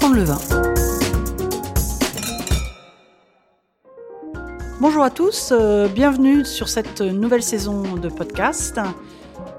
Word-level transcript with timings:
apprendre 0.00 0.16
le 0.16 0.24
vin. 0.24 0.38
Bonjour 4.80 5.02
à 5.02 5.10
tous, 5.10 5.50
euh, 5.52 5.88
bienvenue 5.88 6.46
sur 6.46 6.70
cette 6.70 7.02
nouvelle 7.02 7.42
saison 7.42 7.96
de 7.96 8.08
podcast. 8.08 8.80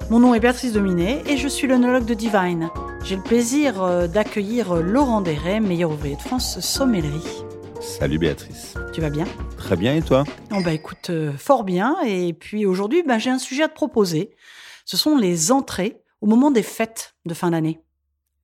Mon 0.09 0.20
nom 0.20 0.34
est 0.34 0.39
Béatrice 0.39 0.73
Dominé 0.73 1.21
et 1.27 1.38
je 1.38 1.48
suis 1.48 1.68
l'onologue 1.68 2.05
de 2.05 2.16
Divine. 2.16 2.71
J'ai 3.04 3.18
le 3.18 3.21
plaisir 3.21 3.84
euh, 3.84 4.07
d'accueillir 4.07 4.73
Laurent 4.75 5.21
Desray, 5.21 5.59
meilleur 5.59 5.91
ouvrier 5.91 6.16
de 6.16 6.21
France 6.21 6.60
sommellerie. 6.60 7.44
Salut 7.80 8.18
Béatrice. 8.18 8.73
Tu 8.94 9.02
vas 9.02 9.12
bien? 9.12 9.26
Très 9.58 9.76
bien 9.76 9.94
et 9.94 10.02
toi? 10.02 10.23
Oh 10.52 10.62
bah 10.66 10.73
écoute, 10.73 11.12
euh, 11.12 11.34
fort 11.38 11.64
bien. 11.64 11.98
Et 12.04 12.34
puis 12.34 12.66
aujourd'hui, 12.66 13.04
bah, 13.04 13.20
j'ai 13.20 13.30
un 13.30 13.39
sujet 13.39 13.64
à 13.64 13.68
te 13.68 13.76
proposer. 13.76 14.32
Ce 14.86 14.98
sont 14.98 15.18
les 15.18 15.52
entrées 15.52 16.01
au 16.19 16.25
moment 16.25 16.50
des 16.50 16.64
fêtes 16.64 17.14
de 17.28 17.36
fin 17.36 17.51
d'année. 17.51 17.83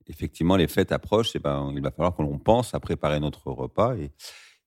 Effectivement, 0.08 0.56
les 0.56 0.68
fêtes 0.68 0.92
approchent, 0.92 1.36
et 1.36 1.38
ben, 1.38 1.72
il 1.74 1.82
va 1.82 1.90
falloir 1.90 2.16
que 2.16 2.22
l'on 2.22 2.38
pense 2.38 2.74
à 2.74 2.80
préparer 2.80 3.20
notre 3.20 3.50
repas. 3.50 3.94
Et, 3.96 4.10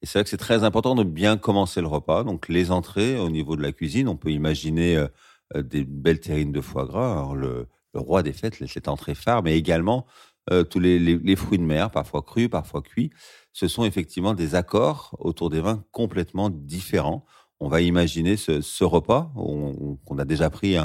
c'est 0.04 0.18
vrai 0.18 0.24
que 0.24 0.30
c'est 0.30 0.38
très 0.38 0.64
important 0.64 0.96
de 0.96 1.04
bien 1.04 1.38
commencer 1.38 1.80
le 1.80 1.88
repas. 1.88 2.24
Donc 2.24 2.48
les 2.50 2.72
entrées 2.72 3.20
au 3.20 3.30
niveau 3.30 3.56
de 3.56 3.62
la 3.62 3.72
cuisine, 3.72 4.08
on 4.08 4.18
peut 4.18 4.32
imaginer 4.32 4.98
euh, 4.98 5.08
euh, 5.56 5.62
des 5.62 5.84
belles 5.84 6.20
terrines 6.20 6.52
de 6.52 6.62
foie 6.62 6.86
gras. 6.86 7.12
Alors, 7.12 7.36
le, 7.36 7.68
roi 7.94 8.24
des 8.24 8.34
fêtes, 8.34 8.56
cette 8.68 8.88
entrée 8.88 9.16
phare, 9.16 9.44
mais 9.44 9.58
également 9.58 10.08
euh, 10.50 10.64
tous 10.64 10.80
les, 10.80 11.36
fruits 11.36 11.60
de 11.60 11.64
mer, 11.64 11.92
parfois 11.92 12.22
crus, 12.24 12.50
parfois 12.50 12.82
cuits. 12.82 13.12
Ce 13.52 13.68
sont 13.68 13.84
effectivement 13.84 14.34
des 14.34 14.56
accords 14.56 15.16
autour 15.20 15.50
des 15.50 15.60
vins 15.60 15.84
complètement 15.92 16.50
différents. 16.50 17.26
On 17.60 17.68
va 17.68 17.82
imaginer 17.82 18.38
ce, 18.38 18.84
repas, 18.84 19.32
on, 19.36 20.00
on 20.08 20.18
a 20.18 20.26
déjà 20.26 20.50
pris 20.50 20.78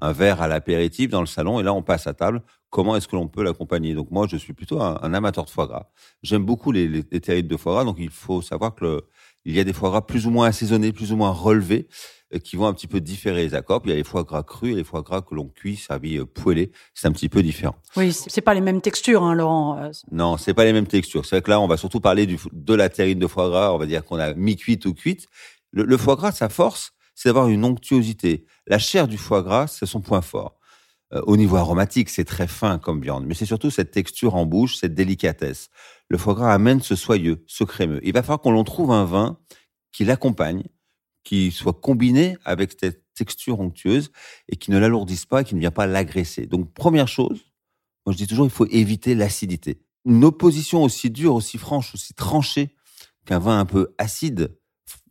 un 0.00 0.12
verre 0.12 0.42
à 0.42 0.48
l'apéritif 0.48 1.10
dans 1.10 1.20
le 1.20 1.26
salon 1.26 1.60
et 1.60 1.62
là 1.62 1.72
on 1.72 1.82
passe 1.82 2.06
à 2.06 2.14
table. 2.14 2.42
Comment 2.70 2.96
est-ce 2.96 3.08
que 3.08 3.16
l'on 3.16 3.28
peut 3.28 3.42
l'accompagner? 3.42 3.94
Donc 3.94 4.10
moi 4.10 4.26
je 4.28 4.36
suis 4.36 4.52
plutôt 4.52 4.80
un, 4.80 4.98
un, 5.02 5.14
amateur 5.14 5.44
de 5.44 5.50
foie 5.50 5.66
gras. 5.66 5.90
J'aime 6.22 6.44
beaucoup 6.44 6.72
les, 6.72 6.86
les, 6.86 7.04
les 7.10 7.20
terrines 7.20 7.48
de 7.48 7.56
foie 7.56 7.72
gras, 7.72 7.84
donc 7.84 7.96
il 7.98 8.10
faut 8.10 8.42
savoir 8.42 8.74
que 8.74 8.84
le, 8.84 9.00
il 9.44 9.54
y 9.54 9.60
a 9.60 9.64
des 9.64 9.72
foie 9.72 9.90
gras 9.90 10.02
plus 10.02 10.26
ou 10.26 10.30
moins 10.30 10.46
assaisonnés, 10.48 10.92
plus 10.92 11.12
ou 11.12 11.16
moins 11.16 11.30
relevés, 11.30 11.88
euh, 12.34 12.38
qui 12.38 12.56
vont 12.56 12.66
un 12.66 12.74
petit 12.74 12.86
peu 12.86 13.00
différer 13.00 13.42
les 13.42 13.54
accords. 13.54 13.80
Puis 13.80 13.90
il 13.90 13.94
y 13.94 13.96
a 13.96 13.98
les 13.98 14.04
foie 14.04 14.24
gras 14.24 14.42
crus 14.42 14.72
et 14.72 14.76
les 14.76 14.84
foie 14.84 15.02
gras 15.02 15.22
que 15.22 15.34
l'on 15.34 15.48
cuit, 15.48 15.76
servis 15.76 16.18
euh, 16.18 16.26
poêlés. 16.26 16.72
C'est 16.94 17.08
un 17.08 17.12
petit 17.12 17.28
peu 17.28 17.42
différent. 17.42 17.76
Oui, 17.96 18.12
c'est 18.12 18.40
pas 18.42 18.54
les 18.54 18.60
mêmes 18.60 18.80
textures, 18.80 19.22
hein, 19.22 19.34
Laurent. 19.34 19.78
Euh, 19.78 19.90
non, 20.12 20.36
c'est 20.36 20.54
pas 20.54 20.64
les 20.64 20.72
mêmes 20.72 20.86
textures. 20.86 21.24
C'est 21.24 21.36
vrai 21.36 21.42
que 21.42 21.50
là, 21.50 21.60
on 21.60 21.66
va 21.66 21.76
surtout 21.76 22.00
parler 22.00 22.26
du, 22.26 22.38
de 22.52 22.74
la 22.74 22.88
terrine 22.88 23.18
de 23.18 23.26
foie 23.26 23.48
gras. 23.48 23.72
On 23.72 23.78
va 23.78 23.86
dire 23.86 24.04
qu'on 24.04 24.18
a 24.18 24.34
mi-cuite 24.34 24.84
ou 24.86 24.94
cuite. 24.94 25.26
Le, 25.72 25.84
le 25.84 25.96
foie 25.96 26.16
gras, 26.16 26.32
sa 26.32 26.48
force, 26.48 26.92
c'est 27.20 27.28
d'avoir 27.28 27.48
une 27.48 27.66
onctuosité. 27.66 28.46
La 28.66 28.78
chair 28.78 29.06
du 29.06 29.18
foie 29.18 29.42
gras, 29.42 29.66
c'est 29.66 29.84
son 29.84 30.00
point 30.00 30.22
fort. 30.22 30.58
Euh, 31.12 31.20
au 31.26 31.36
niveau 31.36 31.56
aromatique, 31.56 32.08
c'est 32.08 32.24
très 32.24 32.46
fin 32.46 32.78
comme 32.78 33.02
viande, 33.02 33.26
mais 33.26 33.34
c'est 33.34 33.44
surtout 33.44 33.70
cette 33.70 33.90
texture 33.90 34.36
en 34.36 34.46
bouche, 34.46 34.76
cette 34.76 34.94
délicatesse. 34.94 35.68
Le 36.08 36.16
foie 36.16 36.32
gras 36.32 36.54
amène 36.54 36.80
ce 36.80 36.96
soyeux, 36.96 37.44
ce 37.46 37.62
crémeux. 37.62 38.00
Il 38.04 38.14
va 38.14 38.22
falloir 38.22 38.40
qu'on 38.40 38.52
l'on 38.52 38.64
trouve 38.64 38.90
un 38.90 39.04
vin 39.04 39.38
qui 39.92 40.06
l'accompagne, 40.06 40.62
qui 41.22 41.50
soit 41.50 41.74
combiné 41.74 42.38
avec 42.46 42.74
cette 42.80 43.04
texture 43.12 43.60
onctueuse 43.60 44.12
et 44.48 44.56
qui 44.56 44.70
ne 44.70 44.78
l'alourdisse 44.78 45.26
pas 45.26 45.44
qui 45.44 45.54
ne 45.54 45.60
vient 45.60 45.70
pas 45.70 45.86
l'agresser. 45.86 46.46
Donc, 46.46 46.72
première 46.72 47.08
chose, 47.08 47.52
je 48.06 48.16
dis 48.16 48.28
toujours, 48.28 48.46
il 48.46 48.50
faut 48.50 48.66
éviter 48.70 49.14
l'acidité. 49.14 49.82
Une 50.06 50.24
opposition 50.24 50.82
aussi 50.82 51.10
dure, 51.10 51.34
aussi 51.34 51.58
franche, 51.58 51.92
aussi 51.92 52.14
tranchée 52.14 52.74
qu'un 53.26 53.40
vin 53.40 53.60
un 53.60 53.66
peu 53.66 53.94
acide, 53.98 54.56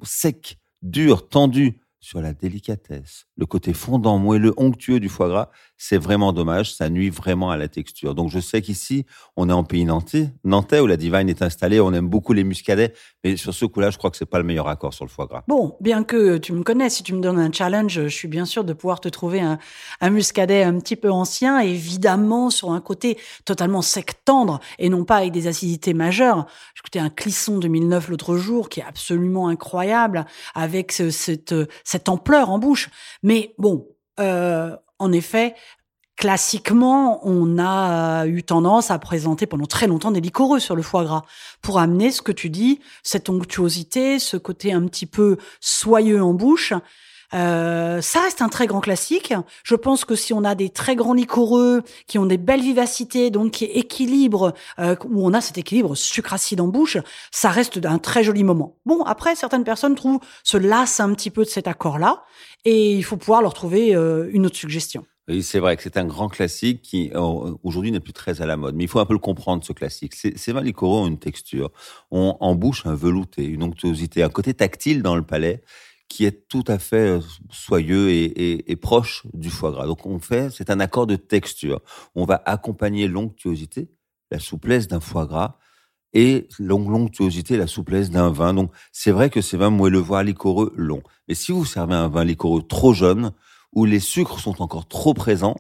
sec, 0.02 0.58
dur, 0.82 1.30
tendu, 1.30 1.82
sur 2.10 2.24
la 2.24 2.34
délicatesse, 2.34 3.28
le 3.38 3.46
côté 3.46 3.72
fondant, 3.72 4.18
moelleux, 4.18 4.56
onctueux 4.58 5.00
du 5.00 5.10
foie 5.10 5.30
gras, 5.30 5.52
c'est 5.82 5.98
vraiment 5.98 6.34
dommage, 6.34 6.76
ça 6.76 6.90
nuit 6.90 7.10
vraiment 7.10 7.52
à 7.52 7.58
la 7.58 7.70
texture. 7.70 8.14
Donc 8.14 8.30
je 8.30 8.40
sais 8.40 8.62
qu'ici, 8.62 9.06
on 9.38 9.50
est 9.50 9.54
en 9.54 9.64
pays 9.64 9.86
nantais, 9.86 10.30
nantais 10.44 10.82
où 10.82 10.88
la 10.88 10.98
divine 10.98 11.30
est 11.30 11.42
installée, 11.42 11.80
on 11.80 11.94
aime 11.94 12.10
beaucoup 12.10 12.34
les 12.34 12.44
muscadets, 12.44 12.94
mais 13.24 13.38
sur 13.38 13.54
ce 13.54 13.64
coup-là, 13.64 13.90
je 13.90 13.98
crois 13.98 14.12
que 14.12 14.18
c'est 14.18 14.26
pas 14.26 14.40
le 14.40 14.44
meilleur 14.44 14.68
accord 14.68 14.94
sur 14.94 15.06
le 15.06 15.10
foie 15.10 15.26
gras. 15.26 15.44
Bon, 15.48 15.78
bien 15.80 16.04
que 16.04 16.38
tu 16.38 16.52
me 16.52 16.64
connais, 16.64 16.90
si 16.90 17.02
tu 17.02 17.14
me 17.14 17.22
donnes 17.22 17.40
un 17.40 17.52
challenge, 17.52 17.94
je 17.94 18.08
suis 18.10 18.28
bien 18.28 18.44
sûr 18.44 18.66
de 18.66 18.74
pouvoir 18.74 19.00
te 19.00 19.08
trouver 19.08 19.40
un, 19.40 19.58
muscadet 20.10 20.64
un 20.64 20.78
petit 20.80 20.98
peu 20.98 21.10
ancien, 21.10 21.60
évidemment 21.60 22.50
sur 22.50 22.72
un 22.72 22.82
côté 22.82 23.18
totalement 23.46 23.82
sec 23.82 24.26
tendre 24.26 24.60
et 24.80 24.90
non 24.90 25.06
pas 25.06 25.16
avec 25.16 25.32
des 25.32 25.48
acidités 25.48 25.94
majeures. 25.94 26.46
Écouté 26.78 27.00
un 27.00 27.10
Clisson 27.10 27.58
2009 27.58 28.10
l'autre 28.10 28.36
jour 28.36 28.68
qui 28.68 28.82
est 28.82 28.86
absolument 28.86 29.48
incroyable 29.48 30.26
avec 30.56 30.92
ce, 30.92 31.10
cette 31.10 31.56
cette 31.86 32.10
ampleur 32.10 32.50
en 32.50 32.60
bouche. 32.60 32.90
Mais 33.24 33.54
bon, 33.58 33.88
euh, 34.20 34.76
en 35.00 35.14
effet, 35.14 35.56
classiquement, 36.20 37.22
on 37.24 37.58
a 37.58 38.28
eu 38.28 38.44
tendance 38.44 38.92
à 38.92 39.00
présenter 39.00 39.48
pendant 39.48 39.66
très 39.66 39.88
longtemps 39.88 40.12
des 40.12 40.20
liquoreux 40.20 40.60
sur 40.60 40.76
le 40.76 40.82
foie 40.82 41.06
gras 41.06 41.24
pour 41.62 41.80
amener 41.80 42.12
ce 42.12 42.22
que 42.22 42.34
tu 42.34 42.50
dis, 42.50 42.82
cette 43.04 43.30
onctuosité, 43.30 44.20
ce 44.20 44.36
côté 44.36 44.74
un 44.74 44.86
petit 44.86 45.06
peu 45.06 45.38
soyeux 45.62 46.22
en 46.22 46.34
bouche. 46.34 46.74
Euh, 47.34 48.02
ça 48.02 48.20
reste 48.20 48.42
un 48.42 48.50
très 48.50 48.68
grand 48.68 48.82
classique. 48.82 49.34
Je 49.64 49.76
pense 49.76 50.04
que 50.04 50.16
si 50.16 50.34
on 50.34 50.44
a 50.44 50.56
des 50.56 50.70
très 50.70 50.98
grands 50.98 51.14
liquoreux 51.14 51.84
qui 52.06 52.18
ont 52.18 52.26
des 52.26 52.38
belles 52.38 52.64
vivacités, 52.64 53.30
donc 53.30 53.52
qui 53.52 53.66
équilibrent, 53.66 54.54
euh, 54.80 54.98
où 55.06 55.26
on 55.26 55.34
a 55.34 55.40
cet 55.40 55.58
équilibre 55.58 55.96
sucre-acide 55.96 56.60
en 56.60 56.68
bouche, 56.68 56.98
ça 57.32 57.50
reste 57.50 57.80
un 57.86 57.98
très 57.98 58.26
joli 58.26 58.44
moment. 58.44 58.76
Bon, 58.86 59.04
après, 59.04 59.36
certaines 59.36 59.64
personnes 59.64 59.96
trouvent, 59.96 60.20
se 60.44 60.58
lassent 60.58 61.00
un 61.00 61.14
petit 61.14 61.30
peu 61.30 61.46
de 61.46 61.50
cet 61.50 61.68
accord-là, 61.70 62.24
et 62.66 62.94
il 62.94 63.04
faut 63.04 63.16
pouvoir 63.16 63.42
leur 63.42 63.54
trouver 63.54 63.96
euh, 63.96 64.30
une 64.34 64.46
autre 64.46 64.58
suggestion. 64.58 65.06
Oui, 65.30 65.44
c'est 65.44 65.60
vrai 65.60 65.78
que 65.78 65.84
c'est 65.84 65.98
un 65.98 66.06
grand 66.06 66.28
classique 66.28 66.82
qui 66.82 67.12
aujourd'hui 67.14 67.92
n'est 67.92 68.00
plus 68.00 68.14
très 68.14 68.42
à 68.42 68.48
la 68.48 68.58
mode, 68.58 68.76
mais 68.76 68.86
il 68.86 68.88
faut 68.88 69.00
un 69.00 69.06
peu 69.06 69.14
le 69.14 69.20
comprendre 69.20 69.64
ce 69.64 69.74
classique. 69.74 70.16
Ces 70.16 70.52
vins 70.52 70.62
liquoreux 70.64 71.02
ont 71.02 71.08
une 71.08 71.20
texture, 71.20 71.72
ont 72.10 72.36
en 72.40 72.56
bouche 72.56 72.88
un 72.88 72.96
velouté, 72.96 73.46
une 73.46 73.62
onctuosité, 73.62 74.24
un 74.24 74.30
côté 74.30 74.56
tactile 74.56 75.04
dans 75.04 75.16
le 75.16 75.22
palais 75.22 75.62
qui 76.08 76.26
est 76.26 76.48
tout 76.48 76.64
à 76.68 76.80
fait 76.80 77.20
euh, 77.20 77.20
soyeux 77.52 78.10
et, 78.10 78.24
et, 78.24 78.72
et, 78.72 78.76
proche 78.76 79.28
du 79.36 79.52
foie 79.52 79.72
gras. 79.72 79.86
Donc 79.86 80.08
on 80.08 80.18
fait, 80.20 80.50
c'est 80.50 80.72
un 80.72 80.80
accord 80.80 81.06
de 81.06 81.16
texture. 81.16 81.82
On 82.16 82.26
va 82.26 82.42
accompagner 82.48 83.08
l'onctuosité, 83.08 83.90
la 84.32 84.40
souplesse 84.40 84.88
d'un 84.88 85.00
foie 85.00 85.28
gras 85.28 85.60
et 86.14 86.48
l'onctuosité, 86.58 87.58
la 87.58 87.68
souplesse 87.68 88.10
d'un 88.10 88.32
vin. 88.32 88.56
Donc 88.56 88.72
c'est 88.92 89.12
vrai 89.12 89.30
que 89.30 89.42
ces 89.42 89.56
vins 89.58 89.70
moelleux, 89.70 90.00
voire 90.00 90.24
liquoreux, 90.24 90.74
longs. 90.76 91.04
Mais 91.28 91.36
si 91.36 91.52
vous 91.52 91.66
servez 91.66 91.94
un 91.94 92.08
vin 92.08 92.24
liquoreux 92.24 92.64
trop 92.64 92.94
jeune, 92.94 93.32
où 93.74 93.86
les 93.86 94.00
sucres 94.00 94.40
sont 94.40 94.62
encore 94.62 94.88
trop 94.88 95.14
présents, 95.14 95.58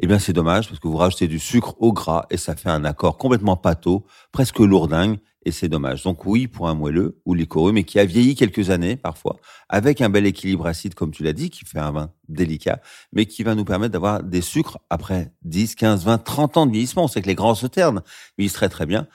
eh 0.00 0.06
bien 0.06 0.18
c'est 0.18 0.32
dommage 0.32 0.68
parce 0.68 0.80
que 0.80 0.88
vous 0.88 0.96
rajoutez 0.96 1.28
du 1.28 1.38
sucre 1.38 1.74
au 1.78 1.92
gras 1.92 2.26
et 2.30 2.36
ça 2.36 2.54
fait 2.54 2.68
un 2.68 2.84
accord 2.84 3.16
complètement 3.16 3.56
pâteau, 3.56 4.06
presque 4.32 4.58
lourdingue 4.58 5.18
et 5.44 5.52
c'est 5.52 5.68
dommage. 5.68 6.02
Donc 6.02 6.26
oui, 6.26 6.48
pour 6.48 6.68
un 6.68 6.74
moelleux 6.74 7.20
ou 7.24 7.32
liquoreux, 7.32 7.72
mais 7.72 7.84
qui 7.84 7.98
a 8.00 8.04
vieilli 8.04 8.34
quelques 8.34 8.70
années 8.70 8.96
parfois, 8.96 9.36
avec 9.68 10.00
un 10.00 10.10
bel 10.10 10.26
équilibre 10.26 10.66
acide, 10.66 10.94
comme 10.94 11.12
tu 11.12 11.22
l'as 11.22 11.32
dit, 11.32 11.50
qui 11.50 11.64
fait 11.64 11.78
un 11.78 11.92
vin 11.92 12.12
délicat, 12.28 12.80
mais 13.12 13.26
qui 13.26 13.44
va 13.44 13.54
nous 13.54 13.64
permettre 13.64 13.92
d'avoir 13.92 14.22
des 14.22 14.40
sucres 14.40 14.78
après 14.90 15.32
10, 15.42 15.76
15, 15.76 16.04
20, 16.04 16.18
30 16.18 16.56
ans 16.56 16.66
de 16.66 16.72
vieillissement. 16.72 17.04
On 17.04 17.08
sait 17.08 17.22
que 17.22 17.28
les 17.28 17.36
grands 17.36 17.54
se 17.54 17.68
ternent, 17.68 18.02
ils 18.38 18.50
seraient 18.50 18.68
très 18.68 18.86
bien 18.86 19.06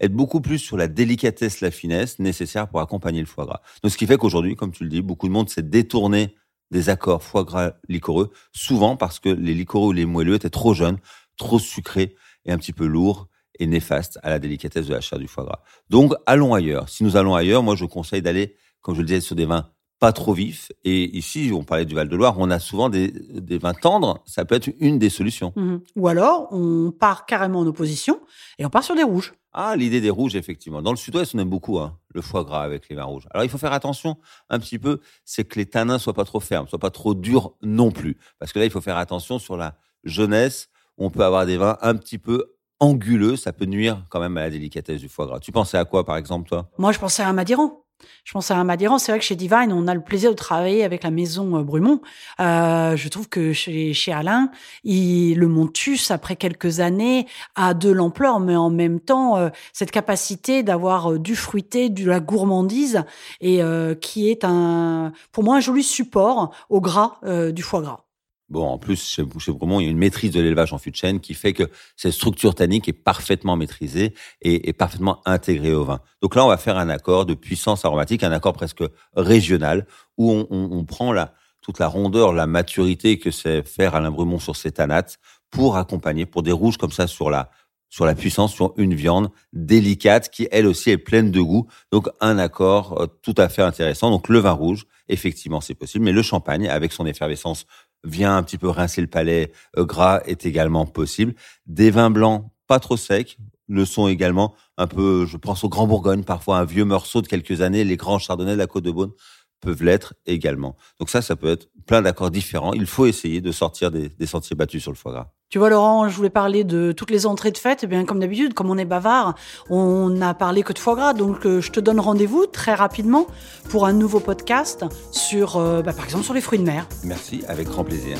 être 0.00 0.14
beaucoup 0.14 0.40
plus 0.40 0.58
sur 0.58 0.76
la 0.76 0.88
délicatesse, 0.88 1.60
la 1.60 1.70
finesse 1.70 2.18
nécessaire 2.18 2.68
pour 2.68 2.80
accompagner 2.80 3.20
le 3.20 3.26
foie 3.26 3.44
gras. 3.44 3.60
Donc 3.82 3.92
ce 3.92 3.98
qui 3.98 4.06
fait 4.06 4.16
qu'aujourd'hui, 4.16 4.56
comme 4.56 4.72
tu 4.72 4.84
le 4.84 4.90
dis, 4.90 5.02
beaucoup 5.02 5.28
de 5.28 5.32
monde 5.32 5.50
s'est 5.50 5.62
détourné 5.62 6.34
des 6.70 6.88
accords 6.88 7.22
foie 7.22 7.44
gras 7.44 7.72
liquoreux, 7.88 8.30
souvent 8.52 8.96
parce 8.96 9.18
que 9.18 9.28
les 9.28 9.54
liquoreux 9.54 9.88
ou 9.88 9.92
les 9.92 10.06
moelleux 10.06 10.34
étaient 10.34 10.50
trop 10.50 10.74
jeunes, 10.74 10.98
trop 11.36 11.58
sucrés 11.58 12.14
et 12.44 12.52
un 12.52 12.58
petit 12.58 12.72
peu 12.72 12.86
lourds 12.86 13.28
et 13.58 13.66
néfaste 13.66 14.18
à 14.22 14.30
la 14.30 14.38
délicatesse 14.38 14.86
de 14.86 14.94
la 14.94 15.00
chair 15.00 15.18
du 15.18 15.28
foie 15.28 15.44
gras. 15.44 15.62
Donc, 15.90 16.14
allons 16.26 16.54
ailleurs. 16.54 16.88
Si 16.88 17.04
nous 17.04 17.16
allons 17.16 17.34
ailleurs, 17.34 17.62
moi, 17.62 17.76
je 17.76 17.84
conseille 17.84 18.22
d'aller, 18.22 18.56
comme 18.80 18.94
je 18.94 19.00
le 19.00 19.06
disais, 19.06 19.20
sur 19.20 19.36
des 19.36 19.46
vins 19.46 19.70
pas 20.00 20.12
trop 20.12 20.32
vifs. 20.32 20.72
Et 20.82 21.16
ici, 21.16 21.52
on 21.54 21.62
parlait 21.62 21.84
du 21.84 21.94
Val-de-Loire, 21.94 22.34
on 22.38 22.50
a 22.50 22.58
souvent 22.58 22.88
des, 22.88 23.08
des, 23.10 23.58
vins 23.58 23.74
tendres. 23.74 24.22
Ça 24.24 24.46
peut 24.46 24.54
être 24.54 24.70
une 24.80 24.98
des 24.98 25.10
solutions. 25.10 25.52
Mmh. 25.54 25.76
Ou 25.94 26.08
alors, 26.08 26.48
on 26.52 26.90
part 26.90 27.26
carrément 27.26 27.60
en 27.60 27.66
opposition 27.66 28.18
et 28.58 28.64
on 28.64 28.70
part 28.70 28.82
sur 28.82 28.96
des 28.96 29.02
rouges. 29.02 29.34
Ah, 29.52 29.76
l'idée 29.76 30.00
des 30.00 30.10
rouges, 30.10 30.36
effectivement. 30.36 30.80
Dans 30.80 30.90
le 30.90 30.96
sud-ouest, 30.96 31.34
on 31.34 31.38
aime 31.38 31.50
beaucoup 31.50 31.78
hein, 31.78 31.98
le 32.14 32.22
foie 32.22 32.44
gras 32.44 32.62
avec 32.62 32.88
les 32.88 32.96
vins 32.96 33.04
rouges. 33.04 33.26
Alors, 33.30 33.44
il 33.44 33.50
faut 33.50 33.58
faire 33.58 33.74
attention 33.74 34.16
un 34.48 34.58
petit 34.58 34.78
peu, 34.78 35.00
c'est 35.24 35.44
que 35.44 35.58
les 35.58 35.66
tanins 35.66 35.98
soient 35.98 36.14
pas 36.14 36.24
trop 36.24 36.40
fermes, 36.40 36.66
soient 36.66 36.78
pas 36.78 36.90
trop 36.90 37.14
durs 37.14 37.52
non 37.60 37.90
plus. 37.90 38.16
Parce 38.38 38.52
que 38.52 38.58
là, 38.58 38.64
il 38.64 38.70
faut 38.70 38.80
faire 38.80 38.96
attention 38.96 39.38
sur 39.38 39.58
la 39.58 39.76
jeunesse. 40.04 40.70
On 40.96 41.10
peut 41.10 41.24
avoir 41.24 41.44
des 41.44 41.58
vins 41.58 41.76
un 41.82 41.94
petit 41.94 42.18
peu 42.18 42.54
anguleux, 42.78 43.36
ça 43.36 43.52
peut 43.52 43.66
nuire 43.66 44.06
quand 44.08 44.20
même 44.20 44.38
à 44.38 44.42
la 44.42 44.50
délicatesse 44.50 45.00
du 45.00 45.10
foie 45.10 45.26
gras. 45.26 45.40
Tu 45.40 45.52
pensais 45.52 45.76
à 45.76 45.84
quoi, 45.84 46.04
par 46.04 46.16
exemple, 46.16 46.48
toi? 46.48 46.70
Moi, 46.78 46.92
je 46.92 46.98
pensais 46.98 47.22
à 47.22 47.28
un 47.28 47.34
Madiran. 47.34 47.84
Je 48.24 48.32
pensais 48.32 48.54
à 48.54 48.58
un 48.58 48.64
Madiran. 48.64 48.98
C'est 48.98 49.12
vrai 49.12 49.18
que 49.18 49.24
chez 49.24 49.36
Divine, 49.36 49.72
on 49.72 49.86
a 49.88 49.94
le 49.94 50.00
plaisir 50.00 50.30
de 50.30 50.36
travailler 50.36 50.84
avec 50.84 51.02
la 51.02 51.10
maison 51.10 51.60
Brumont. 51.62 52.00
Euh, 52.40 52.96
je 52.96 53.08
trouve 53.08 53.28
que 53.28 53.52
chez, 53.52 54.12
Alain, 54.12 54.50
il, 54.84 55.38
le 55.38 55.48
Montus, 55.48 56.10
après 56.10 56.36
quelques 56.36 56.80
années, 56.80 57.26
a 57.54 57.74
de 57.74 57.90
l'ampleur, 57.90 58.40
mais 58.40 58.56
en 58.56 58.70
même 58.70 59.00
temps, 59.00 59.36
euh, 59.36 59.48
cette 59.72 59.90
capacité 59.90 60.62
d'avoir 60.62 61.12
euh, 61.12 61.18
du 61.18 61.36
fruité, 61.36 61.88
de 61.88 62.06
la 62.06 62.20
gourmandise, 62.20 63.04
et 63.40 63.62
euh, 63.62 63.94
qui 63.94 64.30
est 64.30 64.44
un, 64.44 65.12
pour 65.32 65.44
moi, 65.44 65.56
un 65.56 65.60
joli 65.60 65.82
support 65.82 66.54
au 66.68 66.80
gras 66.80 67.18
euh, 67.24 67.52
du 67.52 67.62
foie 67.62 67.82
gras. 67.82 68.04
Bon, 68.50 68.66
en 68.66 68.78
plus, 68.78 69.08
chez, 69.08 69.22
chez 69.38 69.52
Brumont, 69.52 69.78
il 69.78 69.84
y 69.84 69.86
a 69.86 69.90
une 69.90 69.98
maîtrise 69.98 70.32
de 70.32 70.40
l'élevage 70.40 70.72
en 70.72 70.78
fût 70.78 70.90
de 70.90 70.96
chêne 70.96 71.20
qui 71.20 71.34
fait 71.34 71.52
que 71.52 71.70
cette 71.96 72.12
structure 72.12 72.54
tannique 72.54 72.88
est 72.88 72.92
parfaitement 72.92 73.56
maîtrisée 73.56 74.12
et, 74.42 74.68
et, 74.68 74.72
parfaitement 74.72 75.20
intégrée 75.24 75.72
au 75.72 75.84
vin. 75.84 76.00
Donc 76.20 76.34
là, 76.34 76.44
on 76.44 76.48
va 76.48 76.56
faire 76.56 76.76
un 76.76 76.88
accord 76.88 77.26
de 77.26 77.34
puissance 77.34 77.84
aromatique, 77.84 78.24
un 78.24 78.32
accord 78.32 78.52
presque 78.54 78.82
régional, 79.14 79.86
où 80.18 80.46
on, 80.50 80.84
prend 80.84 81.14
toute 81.62 81.78
la 81.78 81.86
rondeur, 81.86 82.32
la 82.32 82.46
maturité 82.46 83.18
que 83.18 83.30
c'est 83.30 83.62
faire 83.66 83.94
Alain 83.94 84.10
Brumont 84.10 84.40
sur 84.40 84.56
ses 84.56 84.72
tanates 84.72 85.18
pour 85.50 85.76
accompagner, 85.76 86.26
pour 86.26 86.42
des 86.42 86.52
rouges 86.52 86.76
comme 86.76 86.92
ça 86.92 87.06
sur 87.06 87.30
la 87.30 87.50
sur 87.90 88.06
la 88.06 88.14
puissance, 88.14 88.54
sur 88.54 88.72
une 88.76 88.94
viande 88.94 89.30
délicate 89.52 90.30
qui, 90.30 90.48
elle 90.52 90.66
aussi, 90.66 90.90
est 90.90 90.98
pleine 90.98 91.32
de 91.32 91.40
goût. 91.40 91.66
Donc, 91.90 92.08
un 92.20 92.38
accord 92.38 93.00
euh, 93.00 93.06
tout 93.20 93.34
à 93.36 93.48
fait 93.48 93.62
intéressant. 93.62 94.10
Donc, 94.10 94.28
le 94.28 94.38
vin 94.38 94.52
rouge, 94.52 94.86
effectivement, 95.08 95.60
c'est 95.60 95.74
possible. 95.74 96.04
Mais 96.04 96.12
le 96.12 96.22
champagne, 96.22 96.68
avec 96.68 96.92
son 96.92 97.04
effervescence, 97.04 97.66
vient 98.04 98.36
un 98.36 98.42
petit 98.42 98.58
peu 98.58 98.68
rincer 98.68 99.00
le 99.00 99.06
palais 99.06 99.52
euh, 99.76 99.84
gras, 99.84 100.20
est 100.26 100.46
également 100.46 100.86
possible. 100.86 101.34
Des 101.66 101.90
vins 101.90 102.10
blancs 102.10 102.44
pas 102.66 102.78
trop 102.80 102.96
secs 102.96 103.36
le 103.68 103.84
sont 103.84 104.08
également 104.08 104.54
un 104.76 104.86
peu, 104.86 105.26
je 105.26 105.36
pense 105.36 105.62
au 105.64 105.68
Grand 105.68 105.86
Bourgogne, 105.86 106.24
parfois 106.24 106.58
un 106.58 106.64
vieux 106.64 106.84
morceau 106.84 107.22
de 107.22 107.28
quelques 107.28 107.60
années, 107.60 107.84
les 107.84 107.96
grands 107.96 108.18
chardonnays 108.18 108.54
de 108.54 108.58
la 108.58 108.66
Côte 108.66 108.84
de 108.84 108.90
Beaune 108.90 109.12
peuvent 109.60 109.82
l'être 109.82 110.14
également. 110.26 110.76
Donc 110.98 111.10
ça, 111.10 111.22
ça 111.22 111.36
peut 111.36 111.48
être 111.48 111.68
plein 111.86 112.02
d'accords 112.02 112.30
différents. 112.30 112.72
Il 112.72 112.86
faut 112.86 113.06
essayer 113.06 113.40
de 113.40 113.52
sortir 113.52 113.90
des, 113.90 114.08
des, 114.08 114.26
sentiers 114.26 114.56
battus 114.56 114.82
sur 114.82 114.90
le 114.90 114.96
foie 114.96 115.12
gras. 115.12 115.32
Tu 115.50 115.58
vois, 115.58 115.68
Laurent, 115.68 116.08
je 116.08 116.16
voulais 116.16 116.30
parler 116.30 116.62
de 116.62 116.92
toutes 116.92 117.10
les 117.10 117.26
entrées 117.26 117.50
de 117.50 117.58
fête. 117.58 117.80
Eh 117.82 117.88
bien, 117.88 118.04
comme 118.04 118.20
d'habitude, 118.20 118.54
comme 118.54 118.70
on 118.70 118.78
est 118.78 118.84
bavard, 118.84 119.34
on 119.68 120.08
n'a 120.08 120.32
parlé 120.32 120.62
que 120.62 120.72
de 120.72 120.78
foie 120.78 120.94
gras. 120.94 121.12
Donc, 121.12 121.44
euh, 121.44 121.60
je 121.60 121.72
te 121.72 121.80
donne 121.80 121.98
rendez-vous 121.98 122.46
très 122.46 122.72
rapidement 122.72 123.26
pour 123.68 123.84
un 123.84 123.92
nouveau 123.92 124.20
podcast 124.20 124.84
sur, 125.10 125.56
euh, 125.56 125.82
bah, 125.82 125.92
par 125.92 126.04
exemple, 126.04 126.22
sur 126.22 126.34
les 126.34 126.40
fruits 126.40 126.60
de 126.60 126.64
mer. 126.64 126.86
Merci, 127.02 127.42
avec 127.48 127.66
grand 127.66 127.82
plaisir. 127.82 128.16